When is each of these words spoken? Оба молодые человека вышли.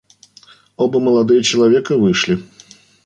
Оба 0.77 0.99
молодые 0.99 1.43
человека 1.43 1.95
вышли. 1.95 2.39